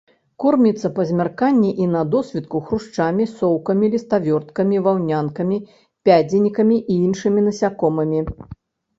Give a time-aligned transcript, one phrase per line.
[0.43, 5.59] Корміцца па змярканні і на досвітку хрушчамі, соўкамі, ліставёрткамі, ваўнянкамі,
[6.09, 8.23] пядзенікамі і іншымі насякомымі.